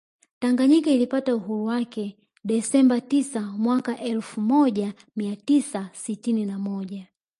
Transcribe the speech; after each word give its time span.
Taganyika 0.39 0.91
ilipata 0.91 1.35
uhuru 1.35 1.65
wake 1.65 2.17
Desemba 2.43 3.01
tisa 3.01 3.41
mwaka 3.41 3.97
elfu 3.97 4.41
moja 4.41 4.93
mia 5.15 5.35
tisa 5.35 5.89
sitini 5.93 6.45
na 6.45 6.59
moja 6.59 7.07